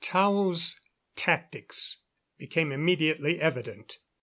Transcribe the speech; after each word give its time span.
Tao's 0.03 0.81
tactics 1.15 1.97
became 2.39 2.71
immediately 2.71 3.39
evident. 3.39 3.99